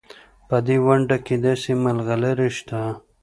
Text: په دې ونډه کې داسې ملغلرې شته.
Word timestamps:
په 0.47 0.57
دې 0.65 0.77
ونډه 0.85 1.17
کې 1.25 1.35
داسې 1.45 1.71
ملغلرې 1.83 2.49
شته. 2.57 2.81